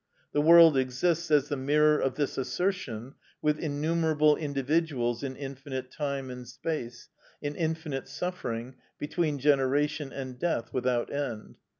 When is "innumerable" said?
3.59-4.35